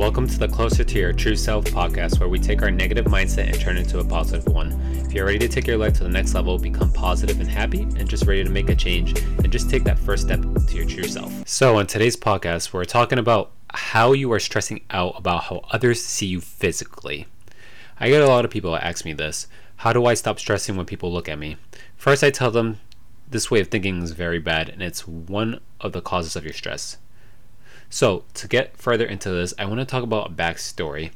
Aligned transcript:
Welcome 0.00 0.26
to 0.28 0.38
the 0.38 0.48
Closer 0.48 0.82
to 0.82 0.98
Your 0.98 1.12
True 1.12 1.36
Self 1.36 1.66
podcast, 1.66 2.20
where 2.20 2.28
we 2.30 2.38
take 2.38 2.62
our 2.62 2.70
negative 2.70 3.04
mindset 3.04 3.48
and 3.48 3.60
turn 3.60 3.76
it 3.76 3.80
into 3.80 3.98
a 3.98 4.04
positive 4.04 4.50
one. 4.50 4.72
If 5.04 5.12
you're 5.12 5.26
ready 5.26 5.38
to 5.40 5.46
take 5.46 5.66
your 5.66 5.76
life 5.76 5.92
to 5.98 6.04
the 6.04 6.08
next 6.08 6.32
level, 6.32 6.56
become 6.56 6.90
positive 6.90 7.38
and 7.38 7.46
happy, 7.46 7.82
and 7.82 8.08
just 8.08 8.24
ready 8.24 8.42
to 8.42 8.48
make 8.48 8.70
a 8.70 8.74
change, 8.74 9.20
and 9.20 9.52
just 9.52 9.68
take 9.68 9.84
that 9.84 9.98
first 9.98 10.22
step 10.22 10.40
to 10.40 10.74
your 10.74 10.86
true 10.86 11.02
self. 11.02 11.46
So, 11.46 11.76
on 11.76 11.86
today's 11.86 12.16
podcast, 12.16 12.72
we're 12.72 12.86
talking 12.86 13.18
about 13.18 13.50
how 13.74 14.14
you 14.14 14.32
are 14.32 14.40
stressing 14.40 14.80
out 14.88 15.18
about 15.18 15.44
how 15.44 15.66
others 15.70 16.02
see 16.02 16.24
you 16.24 16.40
physically. 16.40 17.26
I 18.00 18.08
get 18.08 18.22
a 18.22 18.26
lot 18.26 18.46
of 18.46 18.50
people 18.50 18.74
ask 18.74 19.04
me 19.04 19.12
this 19.12 19.48
How 19.76 19.92
do 19.92 20.06
I 20.06 20.14
stop 20.14 20.38
stressing 20.38 20.76
when 20.76 20.86
people 20.86 21.12
look 21.12 21.28
at 21.28 21.38
me? 21.38 21.58
First, 21.94 22.24
I 22.24 22.30
tell 22.30 22.50
them 22.50 22.80
this 23.28 23.50
way 23.50 23.60
of 23.60 23.68
thinking 23.68 24.00
is 24.02 24.12
very 24.12 24.38
bad, 24.38 24.70
and 24.70 24.80
it's 24.80 25.06
one 25.06 25.60
of 25.78 25.92
the 25.92 26.00
causes 26.00 26.36
of 26.36 26.44
your 26.44 26.54
stress. 26.54 26.96
So, 27.92 28.22
to 28.34 28.46
get 28.46 28.76
further 28.76 29.04
into 29.04 29.30
this, 29.30 29.52
I 29.58 29.64
want 29.64 29.80
to 29.80 29.84
talk 29.84 30.04
about 30.04 30.30
a 30.30 30.32
backstory. 30.32 31.10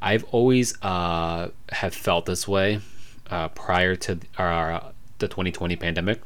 I've 0.00 0.22
always 0.30 0.80
uh, 0.80 1.48
have 1.70 1.92
felt 1.92 2.26
this 2.26 2.46
way 2.46 2.80
uh, 3.28 3.48
prior 3.48 3.96
to 3.96 4.20
our, 4.38 4.92
the 5.18 5.26
2020 5.26 5.74
pandemic, 5.74 6.22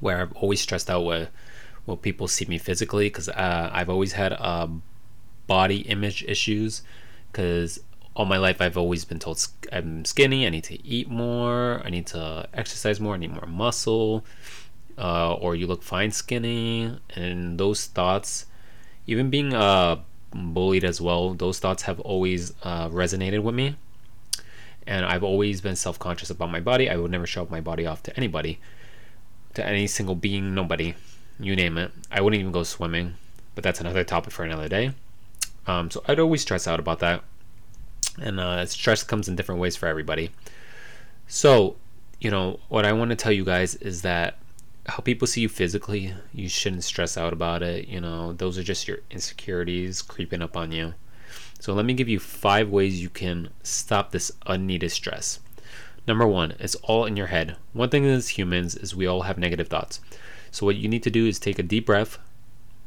where 0.00 0.22
I've 0.22 0.32
always 0.32 0.62
stressed 0.62 0.88
out 0.88 1.04
with 1.04 1.28
what 1.84 2.00
people 2.00 2.26
see 2.26 2.46
me 2.46 2.56
physically 2.56 3.06
because 3.06 3.28
uh, 3.28 3.70
I've 3.70 3.90
always 3.90 4.12
had 4.12 4.32
uh, 4.32 4.68
body 5.46 5.80
image 5.80 6.24
issues 6.24 6.82
because 7.30 7.80
all 8.14 8.24
my 8.24 8.38
life 8.38 8.62
I've 8.62 8.78
always 8.78 9.04
been 9.04 9.18
told 9.18 9.46
I'm 9.70 10.06
skinny, 10.06 10.46
I 10.46 10.50
need 10.50 10.64
to 10.64 10.86
eat 10.86 11.10
more, 11.10 11.82
I 11.84 11.90
need 11.90 12.06
to 12.08 12.48
exercise 12.54 12.98
more, 12.98 13.14
I 13.14 13.18
need 13.18 13.32
more 13.32 13.46
muscle, 13.46 14.24
uh, 14.96 15.34
or 15.34 15.54
you 15.54 15.66
look 15.66 15.82
fine 15.82 16.10
skinny, 16.10 16.98
and 17.14 17.58
those 17.58 17.86
thoughts 17.86 18.46
even 19.06 19.30
being 19.30 19.54
uh, 19.54 19.96
bullied 20.32 20.84
as 20.84 21.00
well, 21.00 21.34
those 21.34 21.58
thoughts 21.58 21.82
have 21.84 22.00
always 22.00 22.52
uh, 22.62 22.88
resonated 22.88 23.42
with 23.42 23.54
me. 23.54 23.76
And 24.86 25.04
I've 25.04 25.22
always 25.22 25.60
been 25.60 25.76
self 25.76 25.98
conscious 25.98 26.30
about 26.30 26.50
my 26.50 26.60
body. 26.60 26.88
I 26.88 26.96
would 26.96 27.10
never 27.10 27.26
show 27.26 27.46
my 27.50 27.60
body 27.60 27.86
off 27.86 28.02
to 28.04 28.16
anybody, 28.16 28.58
to 29.54 29.64
any 29.64 29.86
single 29.86 30.14
being, 30.14 30.54
nobody, 30.54 30.94
you 31.38 31.54
name 31.54 31.78
it. 31.78 31.92
I 32.10 32.20
wouldn't 32.20 32.40
even 32.40 32.52
go 32.52 32.62
swimming, 32.62 33.14
but 33.54 33.62
that's 33.62 33.80
another 33.80 34.04
topic 34.04 34.32
for 34.32 34.44
another 34.44 34.68
day. 34.68 34.92
Um, 35.66 35.90
so 35.90 36.02
I'd 36.08 36.18
always 36.18 36.42
stress 36.42 36.66
out 36.66 36.80
about 36.80 36.98
that. 37.00 37.22
And 38.20 38.40
uh, 38.40 38.66
stress 38.66 39.02
comes 39.02 39.28
in 39.28 39.36
different 39.36 39.60
ways 39.60 39.76
for 39.76 39.86
everybody. 39.86 40.30
So, 41.28 41.76
you 42.20 42.30
know, 42.30 42.58
what 42.68 42.84
I 42.84 42.92
want 42.92 43.10
to 43.10 43.16
tell 43.16 43.32
you 43.32 43.44
guys 43.44 43.76
is 43.76 44.02
that 44.02 44.39
how 44.90 44.98
people 44.98 45.26
see 45.26 45.40
you 45.40 45.48
physically, 45.48 46.14
you 46.32 46.48
shouldn't 46.48 46.84
stress 46.84 47.16
out 47.16 47.32
about 47.32 47.62
it. 47.62 47.86
You 47.86 48.00
know, 48.00 48.32
those 48.32 48.58
are 48.58 48.62
just 48.62 48.88
your 48.88 48.98
insecurities 49.10 50.02
creeping 50.02 50.42
up 50.42 50.56
on 50.56 50.72
you. 50.72 50.94
So, 51.60 51.72
let 51.74 51.84
me 51.84 51.94
give 51.94 52.08
you 52.08 52.18
five 52.18 52.68
ways 52.70 53.00
you 53.00 53.08
can 53.08 53.50
stop 53.62 54.10
this 54.10 54.32
unneeded 54.46 54.90
stress. 54.90 55.38
Number 56.06 56.26
one, 56.26 56.54
it's 56.58 56.74
all 56.76 57.04
in 57.04 57.16
your 57.16 57.28
head. 57.28 57.56
One 57.72 57.88
thing 57.88 58.04
as 58.04 58.30
humans 58.30 58.74
is 58.74 58.96
we 58.96 59.06
all 59.06 59.22
have 59.22 59.38
negative 59.38 59.68
thoughts. 59.68 60.00
So, 60.50 60.66
what 60.66 60.76
you 60.76 60.88
need 60.88 61.04
to 61.04 61.10
do 61.10 61.26
is 61.26 61.38
take 61.38 61.58
a 61.58 61.62
deep 61.62 61.86
breath, 61.86 62.18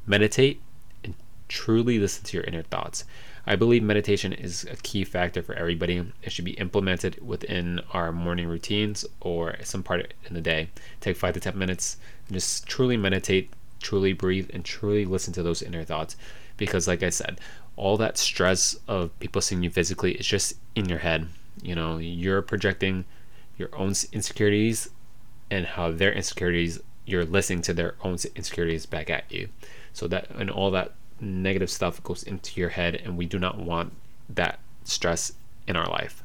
meditate, 0.05 0.61
and 1.03 1.15
truly 1.47 1.99
listen 1.99 2.25
to 2.25 2.37
your 2.37 2.43
inner 2.43 2.63
thoughts. 2.63 3.05
I 3.45 3.58
believe 3.58 3.83
meditation 3.83 4.31
is 4.31 4.63
a 4.63 4.77
key 4.77 5.03
factor 5.03 5.44
for 5.44 5.53
everybody. 5.53 6.13
It 6.22 6.31
should 6.31 6.45
be 6.45 6.52
implemented 6.52 7.25
within 7.25 7.81
our 7.91 8.13
morning 8.13 8.47
routines 8.47 9.05
or 9.19 9.55
some 9.63 9.83
part 9.83 10.13
in 10.25 10.33
the 10.33 10.41
day. 10.41 10.69
Take 11.02 11.17
five 11.17 11.33
to 11.33 11.41
10 11.41 11.58
minutes 11.58 11.97
and 12.27 12.36
just 12.36 12.66
truly 12.67 12.95
meditate, 12.95 13.52
truly 13.81 14.14
breathe, 14.14 14.49
and 14.53 14.64
truly 14.64 15.03
listen 15.03 15.33
to 15.33 15.44
those 15.44 15.61
inner 15.61 15.83
thoughts. 15.83 16.16
Because, 16.55 16.88
like 16.88 17.03
I 17.03 17.09
said, 17.09 17.41
all 17.75 17.97
that 17.97 18.17
stress 18.17 18.77
of 18.88 19.17
people 19.19 19.41
seeing 19.41 19.61
you 19.61 19.69
physically 19.69 20.14
is 20.14 20.25
just 20.25 20.53
in 20.75 20.88
your 20.88 20.99
head. 20.99 21.27
You 21.61 21.75
know, 21.75 21.97
you're 21.97 22.41
projecting 22.41 23.03
your 23.58 23.69
own 23.75 23.94
insecurities 24.14 24.89
and 25.52 25.66
how 25.66 25.91
their 25.91 26.14
insecurities, 26.14 26.80
you're 27.05 27.25
listening 27.25 27.61
to 27.64 27.73
their 27.73 27.95
own 28.04 28.17
insecurities 28.36 28.86
back 28.86 29.10
at 29.10 29.30
you. 29.30 29.49
So 29.92 30.08
that, 30.08 30.30
and 30.30 30.49
all 30.49 30.71
that 30.71 30.93
negative 31.19 31.69
stuff 31.69 32.03
goes 32.03 32.23
into 32.23 32.59
your 32.59 32.69
head, 32.69 32.95
and 32.95 33.17
we 33.17 33.25
do 33.25 33.39
not 33.39 33.57
want 33.57 33.93
that 34.29 34.59
stress 34.83 35.33
in 35.67 35.75
our 35.75 35.87
life. 35.87 36.23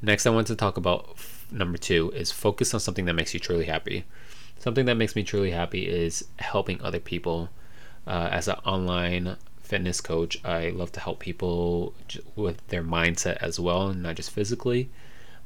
Next, 0.00 0.26
I 0.26 0.30
want 0.30 0.48
to 0.48 0.56
talk 0.56 0.76
about 0.76 1.10
f- 1.12 1.46
number 1.52 1.78
two 1.78 2.10
is 2.10 2.32
focus 2.32 2.74
on 2.74 2.80
something 2.80 3.04
that 3.04 3.14
makes 3.14 3.34
you 3.34 3.40
truly 3.40 3.66
happy. 3.66 4.04
Something 4.58 4.86
that 4.86 4.96
makes 4.96 5.14
me 5.14 5.22
truly 5.22 5.52
happy 5.52 5.88
is 5.88 6.24
helping 6.38 6.82
other 6.82 7.00
people. 7.00 7.50
Uh, 8.04 8.28
as 8.32 8.48
an 8.48 8.56
online 8.64 9.36
fitness 9.60 10.00
coach, 10.00 10.44
I 10.44 10.70
love 10.70 10.90
to 10.92 11.00
help 11.00 11.20
people 11.20 11.94
j- 12.08 12.20
with 12.34 12.66
their 12.68 12.82
mindset 12.82 13.36
as 13.36 13.60
well, 13.60 13.94
not 13.94 14.16
just 14.16 14.32
physically. 14.32 14.90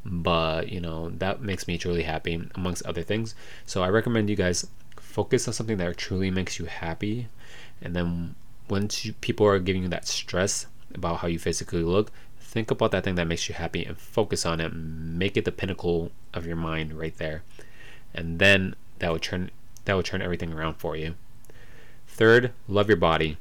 But 0.05 0.71
you 0.71 0.81
know 0.81 1.11
that 1.11 1.43
makes 1.43 1.69
me 1.69 1.77
truly 1.77 2.05
happy, 2.05 2.49
amongst 2.55 2.87
other 2.87 3.03
things. 3.03 3.35
So 3.67 3.83
I 3.83 3.89
recommend 3.89 4.31
you 4.31 4.37
guys 4.37 4.67
focus 4.97 5.49
on 5.49 5.55
something 5.55 5.77
that 5.79 5.97
truly 5.97 6.31
makes 6.31 6.59
you 6.59 6.67
happy 6.67 7.29
and 7.81 7.95
then 7.95 8.35
once 8.69 9.05
you, 9.05 9.13
people 9.15 9.47
are 9.47 9.59
giving 9.59 9.83
you 9.83 9.89
that 9.89 10.07
stress 10.07 10.67
about 10.95 11.19
how 11.19 11.29
you 11.29 11.39
physically 11.39 11.83
look 11.83 12.11
think 12.57 12.71
about 12.71 12.91
that 12.91 13.05
thing 13.05 13.17
that 13.17 13.27
makes 13.27 13.51
you 13.51 13.55
happy 13.55 13.85
and 13.85 13.99
focus 13.99 14.47
on 14.47 14.61
it. 14.61 14.73
Make 14.73 15.37
it 15.37 15.45
the 15.45 15.53
pinnacle 15.53 16.11
of 16.33 16.47
your 16.47 16.57
mind 16.57 16.95
right 16.95 17.15
there. 17.19 17.43
And 18.15 18.39
then 18.39 18.75
that 18.99 19.13
would 19.13 19.21
turn 19.21 19.51
that 19.85 19.95
would 19.95 20.07
turn 20.07 20.23
everything 20.23 20.55
around 20.55 20.77
for 20.77 20.97
you. 20.97 21.17
Third 22.09 22.53
love 22.67 22.89
your 22.89 22.97
body 22.97 23.37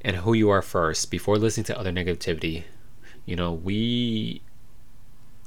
and 0.00 0.16
who 0.16 0.32
you 0.32 0.50
are 0.50 0.62
first. 0.62 1.12
Before 1.12 1.38
listening 1.38 1.64
to 1.66 1.78
other 1.78 1.92
negativity 1.92 2.64
you 3.24 3.36
know 3.36 3.52
we 3.52 4.42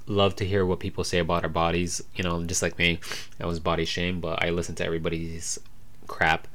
love 0.06 0.34
to 0.38 0.46
hear 0.46 0.66
what 0.66 0.80
people 0.80 1.04
say 1.04 1.20
about 1.20 1.44
our 1.44 1.50
bodies. 1.50 2.02
You 2.16 2.24
know 2.24 2.42
just 2.46 2.62
like 2.62 2.78
me 2.80 3.00
i 3.42 3.46
was 3.46 3.60
body 3.60 3.84
shame 3.84 4.22
but 4.22 4.42
i 4.42 4.50
listen 4.50 4.76
to 4.76 4.86
everybody's 4.86 5.60
crap 6.08 6.48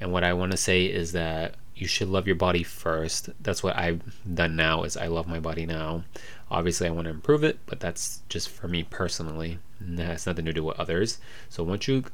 and 0.00 0.12
what 0.12 0.24
I 0.24 0.32
want 0.32 0.52
to 0.52 0.58
say 0.58 0.86
is 0.86 1.12
that 1.12 1.54
you 1.74 1.86
should 1.86 2.08
love 2.08 2.26
your 2.26 2.36
body 2.36 2.62
first. 2.62 3.30
That's 3.40 3.62
what 3.62 3.76
I've 3.76 4.02
done 4.34 4.56
now 4.56 4.82
is 4.82 4.96
I 4.96 5.06
love 5.06 5.28
my 5.28 5.38
body 5.38 5.64
now. 5.64 6.04
Obviously 6.50 6.88
I 6.88 6.90
want 6.90 7.04
to 7.04 7.10
improve 7.10 7.44
it, 7.44 7.58
but 7.66 7.80
that's 7.80 8.22
just 8.28 8.48
for 8.48 8.66
me 8.66 8.82
personally. 8.82 9.58
That 9.80 10.06
has 10.06 10.26
nothing 10.26 10.44
to 10.46 10.52
do 10.52 10.64
with 10.64 10.78
others. 10.78 11.18
So 11.48 11.62
once 11.62 11.86
you 11.86 12.04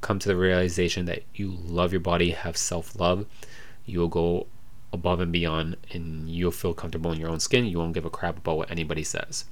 come 0.00 0.18
to 0.18 0.28
the 0.28 0.36
realization 0.36 1.06
that 1.06 1.22
you 1.34 1.50
love 1.50 1.92
your 1.92 2.00
body, 2.00 2.30
have 2.30 2.56
self-love, 2.56 3.24
you'll 3.86 4.08
go 4.08 4.46
above 4.92 5.20
and 5.20 5.32
beyond 5.32 5.76
and 5.92 6.28
you'll 6.28 6.50
feel 6.50 6.74
comfortable 6.74 7.12
in 7.12 7.20
your 7.20 7.30
own 7.30 7.40
skin. 7.40 7.66
You 7.66 7.78
won't 7.78 7.94
give 7.94 8.04
a 8.04 8.10
crap 8.10 8.38
about 8.38 8.58
what 8.58 8.70
anybody 8.70 9.04
says. 9.04 9.46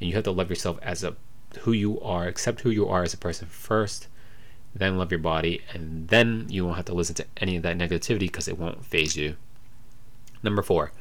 And 0.00 0.08
you 0.08 0.14
have 0.16 0.24
to 0.24 0.30
love 0.30 0.50
yourself 0.50 0.78
as 0.82 1.02
a 1.02 1.16
who 1.60 1.72
you 1.72 1.98
are, 2.00 2.26
accept 2.26 2.60
who 2.60 2.70
you 2.70 2.86
are 2.88 3.02
as 3.02 3.14
a 3.14 3.18
person 3.18 3.48
first 3.48 4.08
then 4.74 4.98
love 4.98 5.10
your 5.10 5.18
body, 5.18 5.62
and 5.72 6.08
then 6.08 6.46
you 6.48 6.64
won't 6.64 6.76
have 6.76 6.84
to 6.86 6.94
listen 6.94 7.14
to 7.16 7.26
any 7.38 7.56
of 7.56 7.62
that 7.62 7.78
negativity 7.78 8.20
because 8.20 8.48
it 8.48 8.58
won't 8.58 8.84
faze 8.84 9.16
you. 9.16 9.36
Number 10.42 10.62
four, 10.62 10.92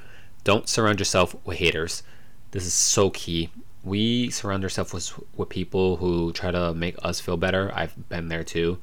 don't 0.44 0.70
surround 0.70 1.00
yourself 1.00 1.36
with 1.46 1.58
haters. 1.58 2.04
This 2.52 2.66
is 2.66 2.74
so 2.74 3.10
key. 3.10 3.50
We 3.84 4.30
surround 4.30 4.64
ourselves 4.64 4.94
with, 4.94 5.14
with 5.36 5.50
people 5.50 5.98
who 5.98 6.34
try 6.34 6.52
to 6.52 6.74
make 6.74 6.96
us 7.04 7.20
feel 7.20 7.38
better. 7.38 7.72
I've 7.74 8.10
been 8.10 8.30
there 8.30 8.44
too. 8.44 8.80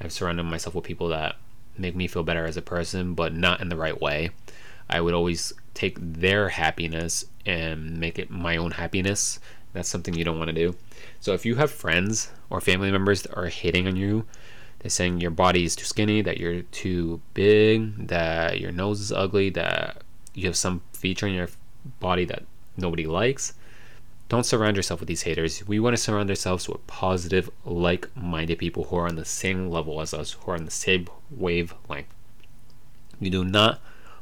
I've 0.00 0.12
surrounded 0.12 0.44
myself 0.44 0.74
with 0.74 0.84
people 0.84 1.08
that 1.08 1.36
make 1.76 1.96
me 1.96 2.06
feel 2.06 2.22
better 2.22 2.46
as 2.46 2.56
a 2.56 2.62
person, 2.62 3.14
but 3.14 3.34
not 3.34 3.60
in 3.60 3.68
the 3.68 3.76
right 3.76 4.00
way. 4.00 4.30
I 4.88 5.00
would 5.00 5.14
always 5.14 5.52
take 5.74 5.96
their 6.00 6.50
happiness 6.50 7.24
and 7.46 7.98
make 7.98 8.18
it 8.18 8.30
my 8.30 8.56
own 8.56 8.72
happiness. 8.72 9.40
That's 9.72 9.88
something 9.88 10.14
you 10.14 10.24
don't 10.24 10.38
want 10.38 10.48
to 10.48 10.54
do. 10.54 10.74
So 11.20 11.32
if 11.32 11.46
you 11.46 11.56
have 11.56 11.70
friends 11.70 12.30
or 12.48 12.60
family 12.60 12.90
members 12.90 13.22
that 13.22 13.36
are 13.36 13.46
hating 13.46 13.86
on 13.86 13.96
you, 13.96 14.26
they're 14.80 14.90
saying 14.90 15.20
your 15.20 15.30
body 15.30 15.64
is 15.64 15.76
too 15.76 15.84
skinny, 15.84 16.22
that 16.22 16.38
you're 16.38 16.62
too 16.62 17.20
big, 17.34 18.08
that 18.08 18.60
your 18.60 18.72
nose 18.72 19.00
is 19.00 19.12
ugly, 19.12 19.50
that 19.50 20.02
you 20.34 20.46
have 20.46 20.56
some 20.56 20.82
feature 20.92 21.26
in 21.26 21.34
your 21.34 21.48
body 22.00 22.24
that 22.24 22.44
nobody 22.76 23.06
likes. 23.06 23.54
Don't 24.28 24.46
surround 24.46 24.76
yourself 24.76 25.00
with 25.00 25.08
these 25.08 25.22
haters. 25.22 25.66
We 25.66 25.80
want 25.80 25.96
to 25.96 26.02
surround 26.02 26.30
ourselves 26.30 26.68
with 26.68 26.86
positive, 26.86 27.50
like 27.64 28.08
minded 28.16 28.58
people 28.58 28.84
who 28.84 28.96
are 28.96 29.08
on 29.08 29.16
the 29.16 29.24
same 29.24 29.68
level 29.68 30.00
as 30.00 30.14
us, 30.14 30.32
who 30.32 30.50
are 30.50 30.54
on 30.54 30.64
the 30.64 30.70
same 30.70 31.08
wavelength. 31.30 32.06
You 33.18 33.30
do 33.30 33.44
not 33.44 33.80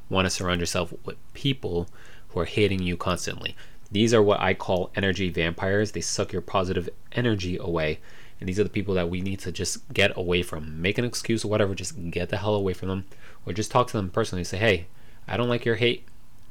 want 0.09 0.27
to 0.27 0.31
surround 0.31 0.61
yourself 0.61 0.93
with 1.05 1.17
people 1.35 1.89
who 2.29 2.41
are 2.41 2.47
hating 2.47 2.83
you 2.83 2.97
constantly. 2.97 3.55
These 3.91 4.13
are 4.13 4.23
what 4.23 4.41
I 4.41 4.55
call 4.55 4.91
energy 4.95 5.31
vampires. 5.31 5.93
They 5.93 6.01
suck 6.01 6.33
your 6.33 6.43
positive 6.43 6.89
energy 7.13 7.57
away. 7.57 8.01
And 8.41 8.49
these 8.49 8.61
are 8.61 8.65
the 8.65 8.71
people 8.71 8.95
that 8.95 9.11
we 9.11 9.21
need 9.21 9.41
to 9.41 9.53
just 9.53 9.93
get 9.93 10.17
away 10.17 10.43
from. 10.43 10.81
Make 10.81 10.99
an 10.99 11.05
excuse 11.05 11.45
or 11.45 11.49
whatever, 11.49 11.75
just 11.75 12.11
get 12.11 12.29
the 12.29 12.37
hell 12.37 12.55
away 12.55 12.73
from 12.73 12.89
them. 12.89 13.05
Or 13.47 13.53
just 13.53 13.71
talk 13.71 13.89
to 13.89 13.97
them 13.97 14.11
personally. 14.11 14.45
Say, 14.45 14.59
hey, 14.59 14.87
I 15.27 15.37
don't 15.37 15.49
like 15.49 15.65
your 15.65 15.77
hate. 15.77 16.07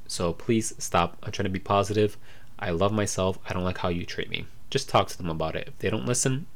So 0.08 0.34
please 0.34 0.74
stop. 0.78 1.18
I'm 1.24 1.32
trying 1.32 1.46
to 1.46 1.50
be 1.50 1.60
positive. 1.60 2.18
I 2.60 2.72
love 2.72 2.92
myself. 2.92 3.38
I 3.48 3.54
don't 3.54 3.64
like 3.64 3.78
how 3.78 3.90
you 3.90 4.06
treat 4.06 4.30
me. 4.30 4.48
Just 4.70 4.90
talk 4.90 5.08
to 5.10 5.18
them 5.18 5.30
about 5.30 5.56
it. 5.56 5.68
If 5.68 5.80
they 5.80 5.90
don't 5.90 6.06
listen, 6.06 6.48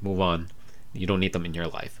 move 0.00 0.20
on. 0.20 0.48
You 0.92 1.06
don't 1.06 1.20
need 1.20 1.32
them 1.32 1.46
in 1.46 1.54
your 1.54 1.66
life. 1.66 2.00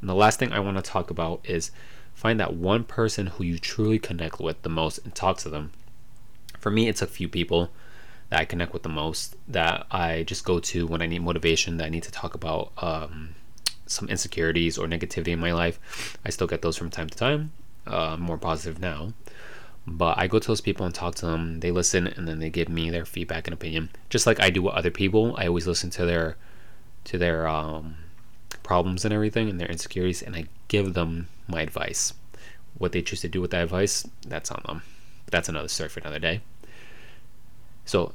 And 0.00 0.08
the 0.08 0.14
last 0.14 0.38
thing 0.38 0.52
I 0.52 0.60
want 0.60 0.76
to 0.76 0.82
talk 0.82 1.10
about 1.10 1.40
is 1.44 1.70
Find 2.18 2.40
that 2.40 2.54
one 2.54 2.82
person 2.82 3.28
who 3.28 3.44
you 3.44 3.60
truly 3.60 4.00
connect 4.00 4.40
with 4.40 4.62
the 4.62 4.68
most 4.68 4.98
and 5.04 5.14
talk 5.14 5.38
to 5.38 5.48
them. 5.48 5.70
For 6.60 6.70
me, 6.70 6.88
it's 6.88 7.02
a 7.02 7.06
few 7.06 7.28
people 7.28 7.70
that 8.30 8.40
I 8.40 8.44
connect 8.44 8.72
with 8.72 8.82
the 8.82 8.88
most 8.88 9.36
that 9.48 9.86
I 9.90 10.22
just 10.24 10.44
go 10.44 10.60
to 10.60 10.86
when 10.86 11.02
I 11.02 11.06
need 11.06 11.22
motivation, 11.22 11.78
that 11.78 11.86
I 11.86 11.90
need 11.90 12.02
to 12.02 12.10
talk 12.12 12.34
about 12.34 12.72
um, 12.78 13.34
some 13.86 14.08
insecurities 14.08 14.76
or 14.78 14.86
negativity 14.86 15.28
in 15.28 15.40
my 15.40 15.52
life. 15.52 16.18
I 16.24 16.30
still 16.30 16.46
get 16.46 16.62
those 16.62 16.76
from 16.76 16.90
time 16.90 17.08
to 17.08 17.16
time, 17.16 17.52
uh, 17.86 18.16
more 18.18 18.38
positive 18.38 18.80
now. 18.80 19.14
But 19.86 20.18
I 20.18 20.26
go 20.26 20.38
to 20.38 20.46
those 20.46 20.60
people 20.60 20.84
and 20.84 20.94
talk 20.94 21.14
to 21.16 21.26
them. 21.26 21.60
They 21.60 21.70
listen 21.70 22.06
and 22.06 22.28
then 22.28 22.40
they 22.40 22.50
give 22.50 22.68
me 22.68 22.90
their 22.90 23.06
feedback 23.06 23.46
and 23.46 23.54
opinion, 23.54 23.88
just 24.10 24.26
like 24.26 24.38
I 24.40 24.50
do 24.50 24.62
with 24.62 24.74
other 24.74 24.90
people. 24.90 25.34
I 25.38 25.46
always 25.46 25.66
listen 25.66 25.88
to 25.90 26.04
their 26.04 26.36
to 27.04 27.16
their 27.16 27.48
um, 27.48 27.96
problems 28.62 29.06
and 29.06 29.14
everything 29.14 29.48
and 29.48 29.58
their 29.58 29.68
insecurities, 29.68 30.20
and 30.20 30.36
I 30.36 30.44
give 30.68 30.92
them 30.92 31.28
my 31.46 31.62
advice. 31.62 32.12
What 32.76 32.92
they 32.92 33.00
choose 33.00 33.22
to 33.22 33.28
do 33.28 33.40
with 33.40 33.52
that 33.52 33.62
advice, 33.62 34.06
that's 34.26 34.50
on 34.50 34.62
them. 34.66 34.82
That's 35.30 35.48
another 35.48 35.68
story 35.68 35.88
for 35.88 36.00
another 36.00 36.18
day. 36.18 36.40
So, 37.84 38.12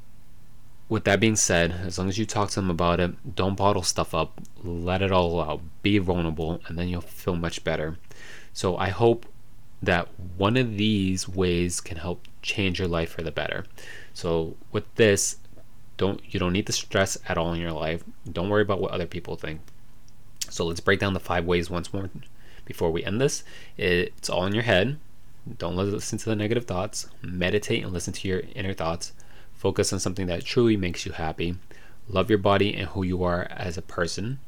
with 0.89 1.05
that 1.05 1.19
being 1.19 1.35
said, 1.35 1.71
as 1.71 1.97
long 1.97 2.09
as 2.09 2.17
you 2.17 2.25
talk 2.25 2.49
to 2.49 2.55
them 2.55 2.69
about 2.69 2.99
it, 2.99 3.35
don't 3.35 3.55
bottle 3.55 3.83
stuff 3.83 4.13
up, 4.13 4.39
let 4.63 5.01
it 5.01 5.11
all 5.11 5.41
out, 5.41 5.61
be 5.81 5.97
vulnerable, 5.97 6.61
and 6.67 6.77
then 6.77 6.87
you'll 6.87 7.01
feel 7.01 7.35
much 7.35 7.63
better. 7.63 7.97
So, 8.53 8.77
I 8.77 8.89
hope 8.89 9.25
that 9.81 10.07
one 10.37 10.55
of 10.57 10.77
these 10.77 11.27
ways 11.27 11.81
can 11.81 11.97
help 11.97 12.27
change 12.41 12.79
your 12.79 12.87
life 12.87 13.09
for 13.09 13.21
the 13.21 13.31
better. 13.31 13.65
So, 14.13 14.55
with 14.71 14.93
this, 14.95 15.37
don't 15.97 16.21
you 16.33 16.39
don't 16.39 16.53
need 16.53 16.67
to 16.67 16.73
stress 16.73 17.17
at 17.27 17.37
all 17.37 17.53
in 17.53 17.61
your 17.61 17.71
life. 17.71 18.03
Don't 18.31 18.49
worry 18.49 18.61
about 18.61 18.81
what 18.81 18.91
other 18.91 19.05
people 19.05 19.35
think. 19.35 19.61
So, 20.49 20.65
let's 20.65 20.79
break 20.79 20.99
down 20.99 21.13
the 21.13 21.19
five 21.19 21.45
ways 21.45 21.69
once 21.69 21.93
more 21.93 22.09
before 22.65 22.91
we 22.91 23.03
end 23.03 23.19
this. 23.19 23.43
It's 23.77 24.29
all 24.29 24.45
in 24.45 24.53
your 24.53 24.63
head. 24.63 24.99
Don't 25.57 25.75
listen 25.75 26.17
to 26.19 26.25
the 26.29 26.35
negative 26.35 26.65
thoughts. 26.65 27.07
Meditate 27.21 27.83
and 27.83 27.91
listen 27.91 28.13
to 28.13 28.27
your 28.27 28.41
inner 28.55 28.73
thoughts 28.73 29.13
Focus 29.63 29.93
on 29.93 29.99
something 30.01 30.27
that 30.27 30.43
truly 30.43 30.75
makes 30.75 31.05
you 31.05 31.13
happy. 31.13 31.55
Love 32.09 32.29
your 32.29 32.37
body 32.37 32.75
and 32.75 32.89
who 32.89 33.01
you 33.01 33.23
are 33.23 33.47
as 33.49 33.77
a 33.77 33.81
person. 33.81 34.39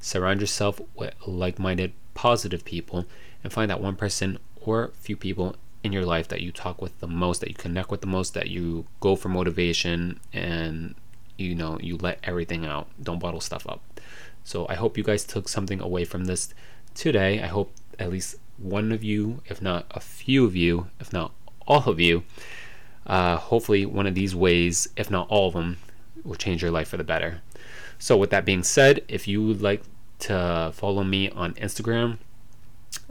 Surround 0.00 0.40
yourself 0.40 0.80
with 0.94 1.12
like 1.26 1.58
minded, 1.58 1.92
positive 2.14 2.64
people, 2.64 3.04
and 3.42 3.52
find 3.52 3.70
that 3.70 3.82
one 3.82 3.94
person 3.94 4.38
or 4.62 4.90
few 4.94 5.18
people 5.18 5.54
in 5.82 5.92
your 5.92 6.06
life 6.06 6.28
that 6.28 6.40
you 6.40 6.50
talk 6.50 6.80
with 6.80 6.98
the 7.00 7.06
most, 7.06 7.42
that 7.42 7.50
you 7.50 7.54
connect 7.54 7.90
with 7.90 8.00
the 8.00 8.06
most, 8.06 8.32
that 8.32 8.48
you 8.48 8.86
go 9.00 9.16
for 9.16 9.28
motivation, 9.28 10.18
and 10.32 10.94
you 11.36 11.54
know, 11.54 11.78
you 11.82 11.98
let 11.98 12.18
everything 12.24 12.64
out. 12.64 12.88
Don't 13.02 13.18
bottle 13.18 13.42
stuff 13.42 13.66
up. 13.68 13.82
So 14.44 14.66
I 14.70 14.76
hope 14.76 14.96
you 14.96 15.04
guys 15.04 15.24
took 15.24 15.46
something 15.46 15.82
away 15.82 16.06
from 16.06 16.24
this 16.24 16.54
today. 16.94 17.42
I 17.42 17.48
hope 17.48 17.70
at 17.98 18.08
least 18.08 18.36
one 18.58 18.92
of 18.92 19.02
you, 19.02 19.40
if 19.46 19.60
not 19.60 19.86
a 19.90 20.00
few 20.00 20.44
of 20.44 20.54
you, 20.54 20.88
if 21.00 21.12
not 21.12 21.32
all 21.66 21.84
of 21.88 22.00
you, 22.00 22.24
uh, 23.06 23.36
hopefully, 23.36 23.84
one 23.84 24.06
of 24.06 24.14
these 24.14 24.34
ways, 24.34 24.88
if 24.96 25.10
not 25.10 25.28
all 25.28 25.48
of 25.48 25.54
them, 25.54 25.76
will 26.24 26.36
change 26.36 26.62
your 26.62 26.70
life 26.70 26.88
for 26.88 26.96
the 26.96 27.04
better. 27.04 27.42
So, 27.98 28.16
with 28.16 28.30
that 28.30 28.44
being 28.44 28.62
said, 28.62 29.04
if 29.08 29.28
you 29.28 29.42
would 29.46 29.60
like 29.60 29.82
to 30.20 30.72
follow 30.74 31.04
me 31.04 31.28
on 31.30 31.54
Instagram, 31.54 32.18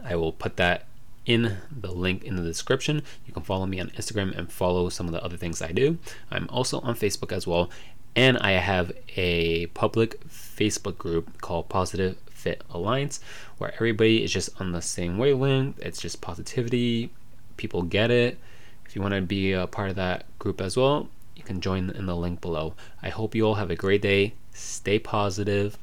I 0.02 0.16
will 0.16 0.32
put 0.32 0.56
that 0.56 0.86
in 1.26 1.58
the 1.70 1.92
link 1.92 2.24
in 2.24 2.36
the 2.36 2.42
description. 2.42 3.02
You 3.26 3.32
can 3.32 3.42
follow 3.42 3.66
me 3.66 3.80
on 3.80 3.90
Instagram 3.90 4.36
and 4.36 4.50
follow 4.50 4.88
some 4.88 5.06
of 5.06 5.12
the 5.12 5.22
other 5.24 5.36
things 5.36 5.62
I 5.62 5.72
do. 5.72 5.98
I'm 6.30 6.48
also 6.50 6.80
on 6.80 6.96
Facebook 6.96 7.32
as 7.32 7.46
well, 7.46 7.70
and 8.16 8.36
I 8.38 8.52
have 8.52 8.92
a 9.16 9.66
public 9.66 10.28
Facebook 10.28 10.98
group 10.98 11.40
called 11.40 11.68
Positive 11.68 12.16
Fit 12.44 12.62
Alliance 12.70 13.20
where 13.58 13.74
everybody 13.74 14.22
is 14.22 14.32
just 14.32 14.60
on 14.60 14.72
the 14.72 14.82
same 14.82 15.18
wavelength. 15.18 15.78
It's 15.80 16.00
just 16.00 16.20
positivity, 16.20 17.10
people 17.56 17.82
get 17.82 18.10
it 18.10 18.38
if 18.86 18.94
you 18.94 19.02
want 19.02 19.14
to 19.14 19.22
be 19.22 19.52
a 19.52 19.66
part 19.66 19.90
of 19.90 19.96
that 19.96 20.24
group 20.38 20.60
as 20.60 20.76
well, 20.76 21.08
you 21.34 21.42
can 21.42 21.60
join 21.60 21.90
in 21.90 22.06
the 22.06 22.16
link 22.16 22.40
below. 22.40 22.74
I 23.02 23.08
hope 23.08 23.34
you 23.34 23.46
all 23.46 23.56
have 23.56 23.70
a 23.70 23.76
great 23.76 24.02
day. 24.02 24.34
Stay 24.52 24.98
positive, 24.98 25.78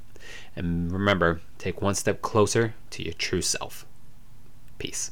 and 0.56 0.92
remember, 0.92 1.42
take 1.58 1.81
one 1.81 1.96
step 1.96 2.22
closer 2.22 2.74
to 2.92 3.04
your 3.04 3.13
true 3.13 3.42
self. 3.42 3.86
Peace. 4.78 5.12